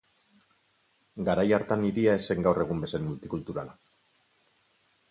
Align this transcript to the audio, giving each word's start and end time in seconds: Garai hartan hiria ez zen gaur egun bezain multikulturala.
Garai 1.27 1.45
hartan 1.57 1.85
hiria 1.91 2.17
ez 2.21 2.25
zen 2.31 2.49
gaur 2.49 2.63
egun 2.67 2.83
bezain 2.87 3.07
multikulturala. 3.13 3.79